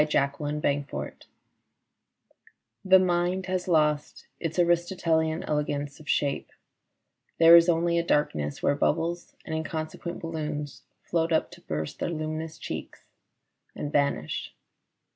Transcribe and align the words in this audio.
Fatigue 0.01 0.31
39 0.35 0.85
FATIGUE 0.85 1.25
THE 2.83 2.97
mind 2.97 3.45
has 3.45 3.67
lost 3.67 4.25
its 4.39 4.57
Aristotelian 4.57 5.43
elegance 5.43 5.99
of 5.99 6.09
shape: 6.09 6.49
there 7.37 7.55
is 7.55 7.69
only 7.69 7.99
a 7.99 8.03
darkness 8.03 8.63
where 8.63 8.73
bubbles 8.73 9.35
and 9.45 9.53
inconsequent 9.53 10.19
balloons 10.19 10.81
float 11.03 11.31
up 11.31 11.51
to 11.51 11.61
burst 11.61 11.99
their 11.99 12.09
luminous 12.09 12.57
cheeks 12.57 13.01
and 13.75 13.91
vanish. 13.91 14.55